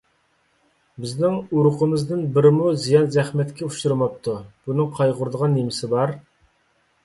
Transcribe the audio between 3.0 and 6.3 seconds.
زەخمەتكە ئۇچرىماپتۇ. بۇنىڭ قايغۇرىدىغان نېمىسى بار؟